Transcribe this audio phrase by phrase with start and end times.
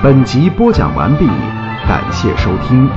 [0.00, 1.26] 本集播讲完毕，
[1.88, 2.88] 感谢收听。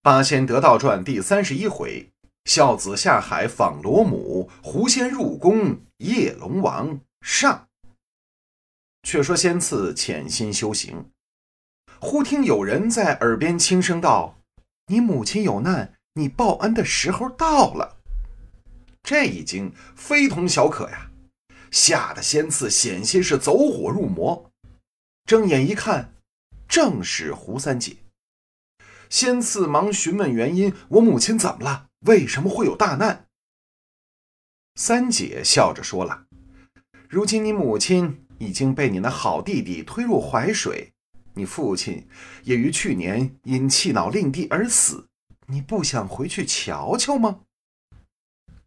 [0.00, 2.10] 八仙得道传第三十一回：
[2.46, 7.66] 孝子下海访罗母，狐仙入宫夜龙王上。
[9.02, 11.10] 却说仙次潜心修行，
[12.00, 14.38] 忽听有人在耳边轻声道
[14.88, 17.98] ：“你母亲有难，你报恩的时候到了。”
[19.04, 21.10] 这一惊非同小可呀，
[21.76, 24.50] 吓得仙次险些是走火入魔。
[25.26, 26.14] 睁眼一看，
[26.66, 27.98] 正是胡三姐。
[29.10, 31.90] 仙次忙询问原因：“我母亲怎么了？
[32.06, 33.26] 为什么会有大难？”
[34.74, 36.26] 三姐笑着说了
[37.10, 40.92] ：“如今你母亲……”已经被你那好弟弟推入淮水，
[41.32, 42.06] 你父亲
[42.44, 45.08] 也于去年因气恼令弟而死，
[45.46, 47.40] 你不想回去瞧瞧吗？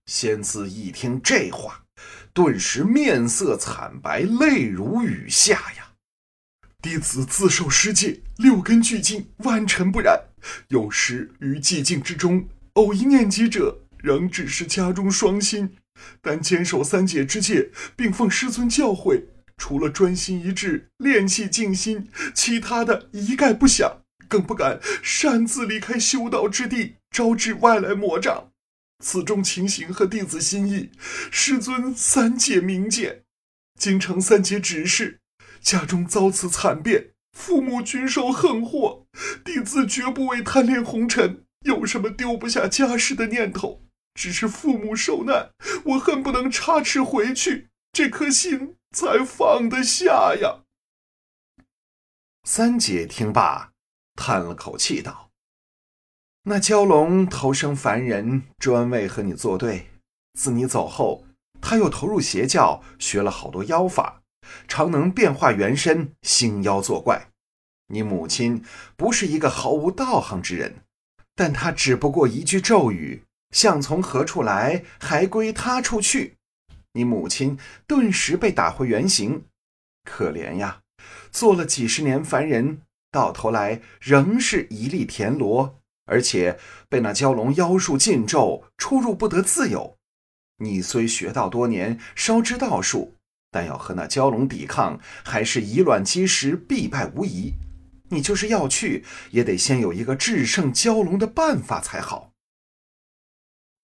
[0.08, 1.86] 仙子一听这话，
[2.34, 5.94] 顿时面色惨白，泪如雨下呀！
[6.82, 10.24] 弟子自受师戒，六根俱净，万尘不染。
[10.70, 15.76] 有时于寂静之中，偶一念及者，仍只是家中双心。
[16.22, 19.24] 但坚守三界之戒，并奉师尊教诲。
[19.58, 23.98] 除了专心一致练气静心，其他的一概不想，
[24.30, 28.52] 更不敢擅自离开修道之地，招致外来魔障。
[29.04, 30.92] 此中情形和弟子心意，
[31.32, 33.24] 师尊三姐明鉴。
[33.80, 35.20] 京城三姐指示，
[35.62, 39.06] 家中遭此惨变，父母均受横祸，
[39.44, 43.84] 弟子绝不为贪恋红尘，有什么丢不下家事的念头。
[44.16, 45.52] 只是父母受难，
[45.86, 48.76] 我恨不能插翅回去，这颗心。
[48.92, 50.64] 才放得下呀！
[52.44, 53.72] 三姐听罢，
[54.16, 55.29] 叹了口气道
[56.44, 59.88] ：“那蛟龙投生凡人，专为和你作对。
[60.34, 61.26] 自你走后，
[61.60, 64.22] 他又投入邪教，学了好多妖法，
[64.68, 67.28] 常能变化原身，兴妖作怪。
[67.88, 68.64] 你母亲
[68.96, 70.84] 不是一个毫无道行之人，
[71.36, 76.38] 但他只不过一句咒语，像从何处来，还归他处去。”
[76.94, 79.44] 你母亲顿时被打回原形，
[80.04, 80.82] 可怜呀！
[81.32, 82.82] 做了几十年凡人，
[83.12, 85.79] 到头来仍是一粒田螺，
[86.10, 86.60] 而且
[86.90, 89.98] 被那蛟龙妖术禁咒，出入不得自由。
[90.58, 93.16] 你虽学道多年，稍知道术，
[93.50, 97.54] 但要和那蛟龙抵抗，还是以卵击石，必败无疑。
[98.10, 102.34] 你就是要去，也得先有一个制胜蛟龙的办法才好。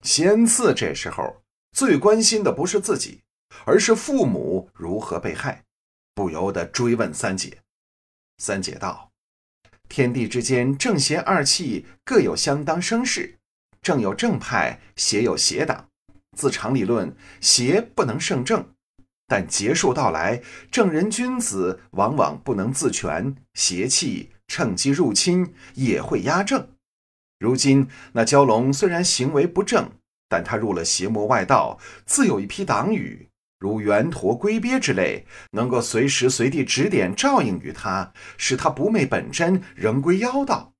[0.01, 1.41] 仙赐这时候。
[1.75, 3.23] 最关心的不是自己，
[3.65, 5.65] 而是父母如何被害，
[6.13, 7.57] 不由得追问三姐。
[8.37, 9.11] 三姐道
[9.87, 13.37] ：“天地之间，正邪二气各有相当声势，
[13.81, 15.89] 正有正派，邪有邪党。
[16.37, 18.67] 自常理论，邪不能胜正，
[19.27, 26.67] 但劫数到来，正人君子往往不能自全，邪气趁机入侵，也会压正。
[27.39, 29.91] 如今那蛟龙虽然行为不正。”
[30.27, 40.73] 但他入了邪魔外道，自有一批党羽，如猿驼、龟鳖之类，能够随时随地指点、照应于他，使他不昧本真，仍归妖道。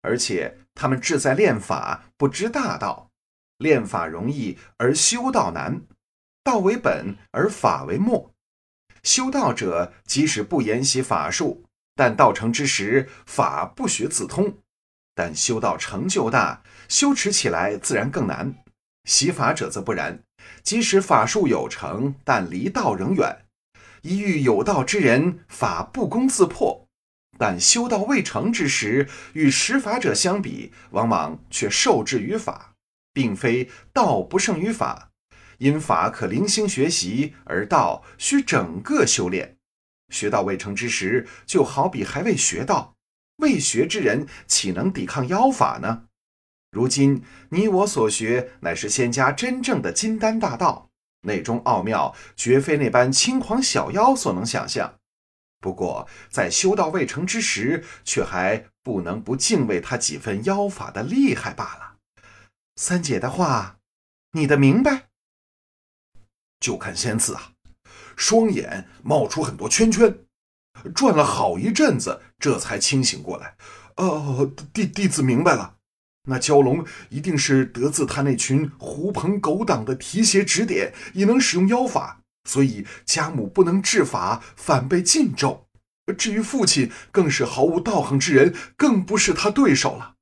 [0.00, 3.10] 而且他们志在练法，不知大道。
[3.58, 5.82] 练法容易，而修道难。
[6.42, 8.32] 道为本，而法为末。
[9.04, 11.64] 修道者即使不研习法术，
[11.94, 14.58] 但道成之时，法不学自通。
[15.14, 18.61] 但修道成就大，修持起来自然更难。
[19.04, 20.22] 习法者则不然，
[20.62, 23.44] 即使法术有成，但离道仍远。
[24.02, 26.86] 一遇有道之人，法不攻自破；
[27.38, 32.74] 但修道未成之时，与识法者相比，往往却受制于法，
[33.12, 35.10] 并非道不胜于法。
[35.58, 39.56] 因法可零星学习，而道需整个修炼。
[40.12, 42.94] 学道未成之时，就好比还未学道，
[43.36, 46.06] 未学之人岂能抵抗妖法呢？
[46.72, 50.88] 如今你我所学，乃是仙家真正的金丹大道，
[51.20, 54.98] 内中奥妙绝非那般轻狂小妖所能想象。
[55.60, 61.96] 不过在修道未成之时，却还不能不敬畏他几分妖法的厉害罢了。
[62.76, 63.76] 三姐的话，
[64.32, 65.10] 你的明白？
[66.58, 67.52] 就看仙子啊，
[68.16, 70.24] 双眼冒出很多圈圈，
[70.94, 73.56] 转了好一阵子，这才清醒过来。
[73.96, 75.76] 哦，弟弟子明白了。
[76.24, 85.66] 那蛟龙一定是得自他那群狐朋狗党的提携指点，也能使用妖法，所以家母不能治法，反被禁咒。
[86.16, 90.14] 至于父亲，更是毫无道行之人，更不是他对手了。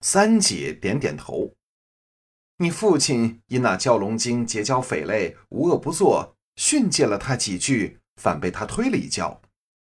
[0.00, 1.54] 三姐点点头，
[2.58, 9.40] 你父亲因那蛟龙精结交匪类，无恶不作，训诫了他几句，反被他推了一跤。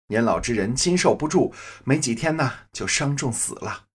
[0.09, 1.53] 年老之人经受不住，
[1.85, 3.87] 没几天呢就伤重死了。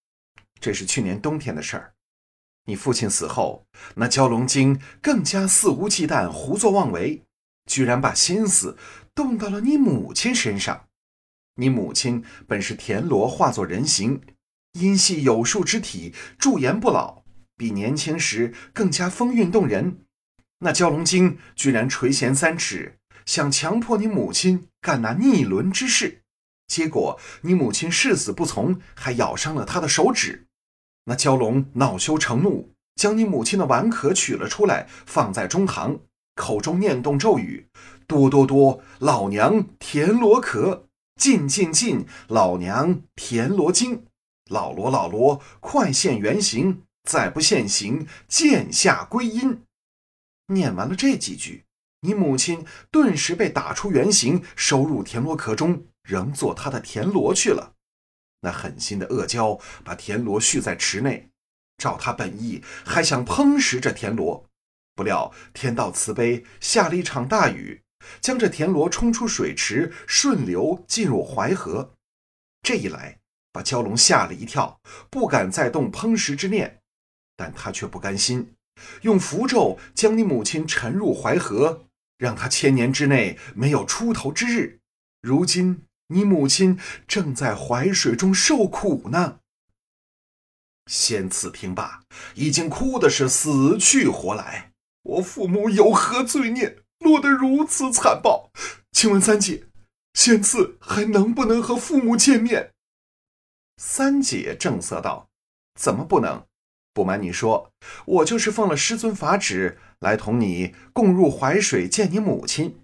[0.59, 1.93] 这是去年冬天的事儿。
[2.65, 3.65] 你父亲死后，
[3.95, 7.23] 那蛟龙精更加肆无忌惮、胡作妄为，
[7.65, 8.77] 居然把心思
[9.15, 10.87] 动到了你母亲身上。
[11.55, 14.21] 你母亲本是田螺化作人形，
[14.73, 17.23] 因系有树之体，驻颜不老，
[17.57, 20.05] 比年轻时更加风韵动人。
[20.59, 22.97] 那蛟龙精居然垂涎三尺。
[23.25, 26.23] 想强迫你母亲干那逆伦之事，
[26.65, 30.47] 结果你母亲誓死不从，还咬伤了他的手指。
[31.05, 35.99] 那蛟龙恼羞成怒，将你母亲的碗壳取了出来，放在中堂，
[36.35, 37.67] 口中念动咒语
[38.05, 40.85] ：“多多多，老娘田螺壳；
[41.15, 44.05] 进进进，老娘田螺精。
[44.49, 46.83] 老罗老罗，快现原形！
[47.03, 49.63] 再不现形，剑下归阴。”
[50.53, 51.65] 念完了这几句。
[52.01, 57.73] 你母亲顿时被打出原形，收入田螺壳中，仍做她的田螺去了。
[58.41, 61.29] 那狠心的恶蛟把田螺蓄在池内，
[61.77, 64.45] 照他本意，还想烹食这田螺。
[64.95, 67.81] 不料天道慈悲，下了一场大雨，
[68.19, 71.93] 将这田螺冲出水池，顺流进入淮河。
[72.61, 73.19] 这一来，
[73.51, 76.81] 把蛟龙吓了一跳，不敢再动烹食之念。
[77.37, 78.53] 但他却不甘心，
[79.03, 81.85] 用符咒将你母亲沉入淮河。
[82.17, 84.79] 让他千年之内没有出头之日。
[85.21, 89.39] 如今你母亲正在淮水中受苦呢。
[90.87, 92.03] 仙次听罢，
[92.35, 94.71] 已经哭的是死去活来。
[95.03, 98.51] 我父母有何罪孽，落得如此惨报？
[98.91, 99.67] 请问三姐，
[100.13, 102.71] 仙次还能不能和父母见面？
[103.77, 105.29] 三姐正色道
[105.79, 106.45] ：“怎么不能？
[106.93, 107.71] 不瞒你说，
[108.05, 112.79] 我就是奉了师尊法旨。”来同你共入淮水见你母亲，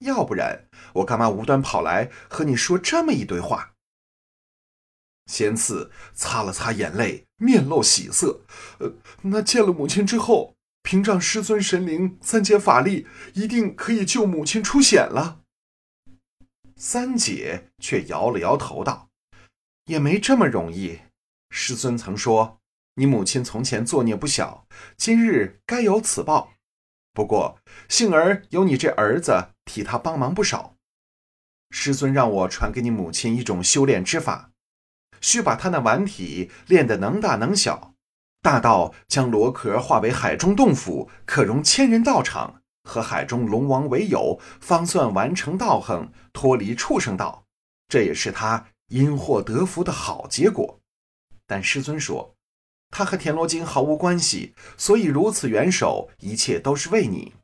[0.00, 3.74] 要不然我干嘛无端跑来和你说这么一堆话？
[5.26, 8.40] 仙次擦了擦眼泪，面露喜色。
[8.78, 15.42] 呃，那见了母亲之后，凭仗师尊神灵、三姐法力，一定可以救母亲出险了。
[16.76, 19.10] 三姐却摇了摇头道
[19.86, 21.00] ：“也没这么容易。
[21.50, 22.60] 师尊曾说，
[22.94, 24.66] 你母亲从前作孽不小，
[24.96, 26.54] 今日该有此报。”
[27.12, 27.58] 不过，
[27.88, 30.74] 幸而有你这儿子替他帮忙不少。
[31.70, 34.50] 师尊让我传给你母亲一种修炼之法，
[35.20, 37.92] 需把他那顽体练得能大能小，
[38.40, 47.44] 大到将螺壳化为海中洞府，可容千人道场，和海中龙王为友，方算完成道行，脱离畜生道。
[47.88, 50.80] 这也是他因祸得福的好结果。
[51.46, 52.34] 但师尊说。
[52.90, 57.34] 他和田螺精毫无关系，所以如此援手，一切都是为你。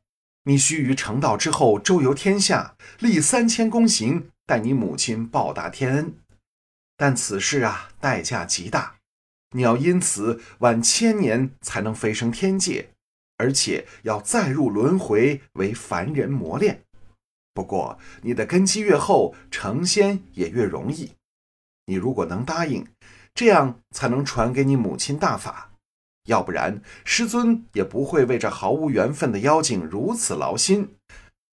[0.45, 6.15] 你须于成道之后周游天下，立三千功行，待你母亲报答天恩。
[6.97, 8.95] 但此事啊，代价极大，
[9.51, 12.89] 你要因此晚千年才能飞升天界，
[13.37, 16.83] 而且要再入轮回为凡人磨练。
[17.53, 21.11] 不过你的根基越厚，成仙也越容易。
[21.85, 22.87] 你如果能答应。
[23.37, 25.69] 这样才能传给你母亲大法，
[26.25, 30.95] 要不然师尊也不会为这毫无缘分的妖精如此劳心。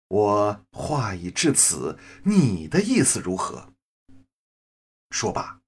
[0.09, 3.73] 我话已至此，你的意思如何？
[5.09, 5.59] 说罢，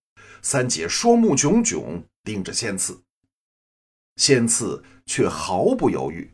[0.42, 3.02] 三姐双目炯炯盯着仙次，
[4.16, 6.34] 仙次却毫不犹豫，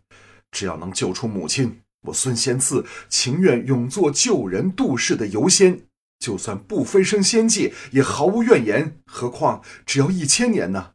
[0.51, 5.82] 只要能救出母亲，我孙仙次情愿永做救人度世的游仙。
[6.18, 9.00] 就算不飞升仙界，也毫无怨言。
[9.06, 10.95] 何况只要一千年呢？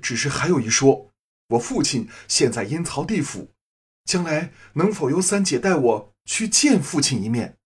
[0.00, 1.12] 只是还有一说，
[1.48, 3.52] 我父亲现在阴曹地府，
[4.04, 7.58] 将来能否由三姐带我去见父亲一面？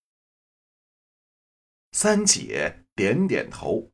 [1.91, 3.91] 三姐点点头。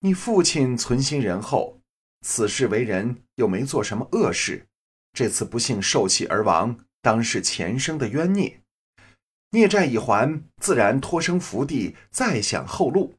[0.00, 1.80] 你父亲存心仁厚，
[2.22, 4.68] 此事为人又没做什么恶事，
[5.12, 8.62] 这次不幸受气而亡，当是前生的冤孽。
[9.50, 13.14] 孽债已还，自然托生福地，再享后路。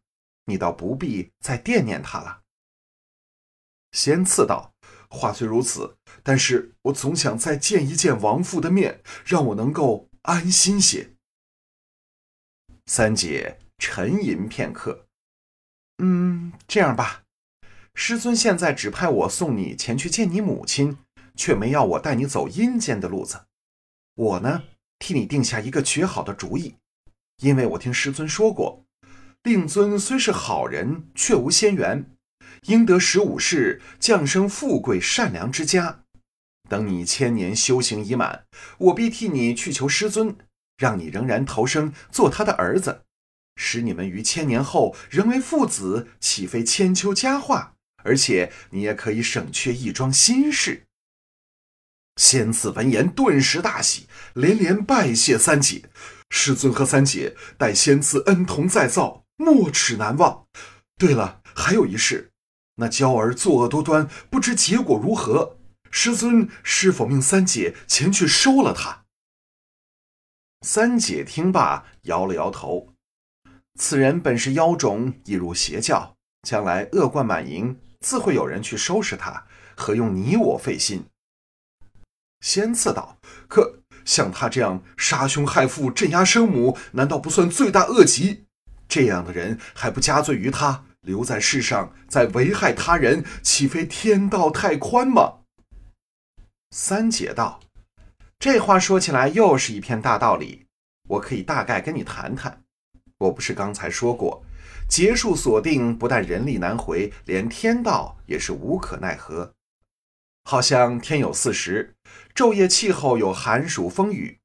[0.46, 2.39] 你倒不必再惦念他了。
[3.92, 4.74] 仙次道
[5.10, 11.12] ：“话虽如此，但是我总想再见一见亡父的面，让我能够安心些。”
[12.86, 15.06] 三姐沉吟片刻，
[15.98, 17.24] 嗯，这样吧，
[17.94, 20.98] 师尊现在只派我送你前去见你母亲，
[21.36, 23.46] 却没要我带你走阴间的路子。
[24.16, 24.64] 我呢？
[24.98, 26.76] 替你定下一个绝好的主意，
[27.38, 28.84] 因为我听师尊说过，
[29.44, 32.18] 令尊虽是好人，却无仙缘，
[32.68, 36.04] 应得十五世降生富贵善良之家。
[36.70, 38.46] 等你千年修行已满，
[38.78, 40.38] 我必替你去求师尊，
[40.78, 43.04] 让你仍然投生做他的儿子，
[43.56, 47.76] 使你们于千年后仍为父子，岂非千秋佳话？
[48.04, 50.86] 而且你也可以省却一桩心事。
[52.16, 55.90] 仙子闻言顿时大喜，连连拜谢三姐。
[56.30, 60.46] 师尊和三姐待仙子恩同再造，没齿难忘。
[60.98, 62.32] 对了，还有一事，
[62.80, 65.58] 那娇儿作恶多端，不知结果如何。
[65.92, 69.06] 师尊是否命三姐前去收了他？
[70.62, 72.94] 三姐听罢，摇了摇头。
[73.80, 79.46] 此人本是妖种，已入邪教，将来恶贯满盈，自会有人去收拾他，
[79.76, 81.06] 何用你我费心？
[82.42, 83.18] 仙赐道
[83.50, 88.46] ：“可像他这样杀兄害父、镇压生母，难道不算罪大恶极？
[88.88, 95.40] 这样的人还不加罪于他，留在世上再危害他人，岂非天道太宽吗？”
[96.70, 97.60] 三姐道
[98.38, 100.68] ：“这话说起来又是一片大道理，
[101.10, 102.62] 我可以大概跟你谈谈。
[103.18, 104.44] 我不是刚才说过，
[104.88, 109.54] 劫数锁定，不但人力难回，连天道也是无可奈何。
[110.44, 111.96] 好像天有四时，
[112.36, 114.38] 昼夜气候有寒暑风雨。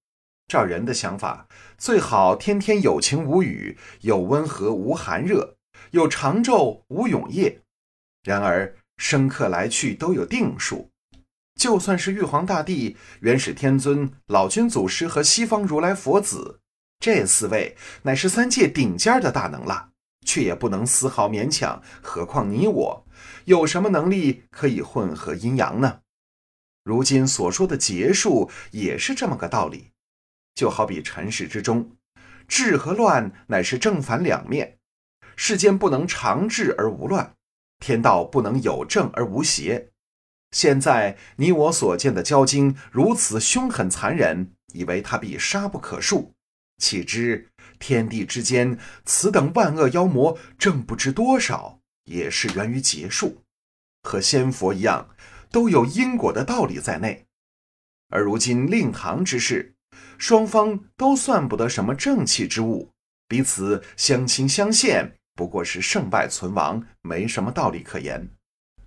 [0.46, 1.46] 照人的想法，
[1.78, 5.53] 最好天天有晴无雨，有温和无寒热，
[5.94, 7.62] 有长昼无永夜。
[8.24, 10.90] 然而生客来去都有定数。”
[11.54, 16.58] 就算是玉皇大帝、元始天尊、老君祖师和西方如来佛子，
[16.98, 19.90] 这四位乃是三界顶尖的大能了，
[20.26, 21.80] 却也不能丝毫勉强。
[22.02, 23.06] 何况你我，
[23.44, 26.00] 有什么能力可以混合阴阳呢？
[26.82, 29.92] 如今所说的劫数也是这么个道理。
[30.56, 31.92] 就好比尘世之中，
[32.48, 34.78] 治和乱乃是正反两面，
[35.36, 37.34] 世间不能长治而无乱，
[37.78, 39.90] 天道不能有正而无邪。
[40.50, 46.30] 现在你我所见的蛟精如此凶狠残忍，以为他必杀不可恕。
[46.78, 47.48] 岂知
[47.78, 53.42] 天地之间，此等万恶妖魔，正不知多少，也是源于劫数，
[54.02, 55.08] 和仙佛一样，
[55.50, 57.26] 都有因果的道理在内。
[58.10, 59.74] 而如今令堂之事，
[60.18, 62.90] 双方都算不得什么正气之物，
[63.28, 68.28] 彼此相亲相羡，不过是胜败存亡，没什么道理可言。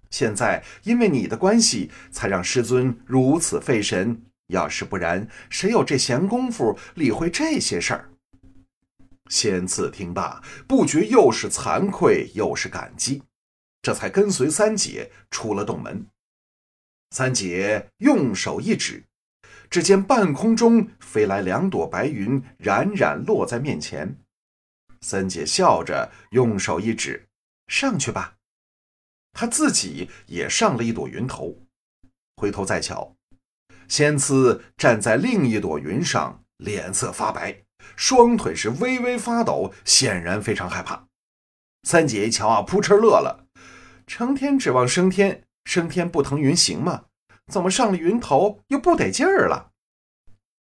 [0.09, 4.23] 现在因为你的关系，才让师尊如此费神。
[4.47, 8.09] 要是不然，谁有这闲工夫理会这些事儿？
[9.29, 13.23] 仙赐听罢，不觉又是惭愧又是感激，
[13.81, 16.07] 这才跟随三姐出了洞门。
[17.11, 19.03] 三姐用手一指，
[19.69, 24.17] 只见半空中飞来两朵白云，冉冉落在面前。
[25.01, 27.27] 三姐笑着用手一指
[27.67, 28.35] ：“上去吧。”
[29.33, 31.55] 他自己也上了一朵云头，
[32.35, 33.15] 回头再瞧，
[33.87, 37.63] 仙赐站在另一朵云上，脸色发白，
[37.95, 41.07] 双腿是微微发抖，显然非常害怕。
[41.83, 43.45] 三姐一瞧啊，扑哧乐了，
[44.07, 47.05] 成天指望升天，升天不腾云行吗？
[47.51, 49.71] 怎么上了云头又不得劲儿了？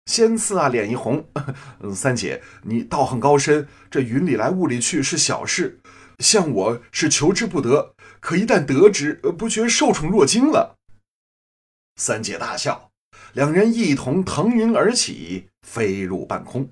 [0.08, 1.28] 仙赐啊，脸一红，
[1.94, 5.80] 三姐你道行高深，这云里来雾里去是小事，
[6.18, 7.94] 像我是求之不得。
[8.18, 10.78] 可一旦得之，不觉受宠若惊了。
[11.96, 12.90] 三姐大笑，
[13.34, 16.70] 两人一同腾云而起，飞入半空。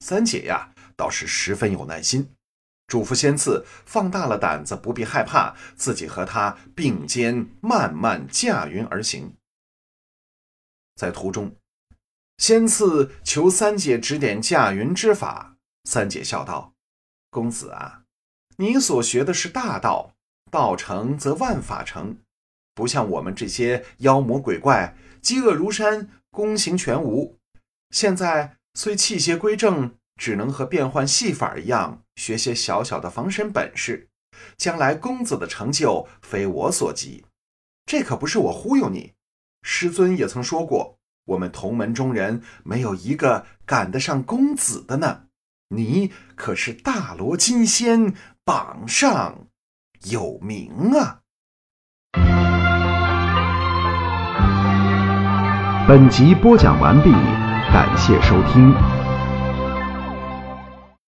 [0.00, 2.34] 三姐呀，倒是十分有耐心，
[2.88, 9.34] 嘱咐仙赐放大了胆子，不必害怕，自己和他并肩慢慢驾云而行。
[10.96, 11.54] 在途中，
[12.38, 15.56] 仙赐求三姐指点驾云之法。
[15.84, 16.72] 三姐笑道
[17.30, 18.04] ：“公子啊，
[18.56, 20.14] 你所学的是大道。”
[20.50, 22.16] 道成则万法成，
[22.74, 27.36] 不像我们这些妖魔鬼怪，饥饿如山，功行全无。
[27.90, 34.08] 现在虽气邪归正，只能和变换戏法一样，学些小小的防身本事。
[34.56, 37.26] 将来公子的成就，非我所及。
[37.84, 39.12] 这可不是我忽悠你，
[39.60, 40.97] 师尊也曾说过，
[41.28, 45.22] 我们同门中人没有一个赶得上公子的呢。
[45.68, 49.46] 你可是大罗金仙榜上。
[50.04, 51.22] 有名啊！
[55.88, 57.10] 本集播讲完毕，
[57.72, 58.97] 感谢收听。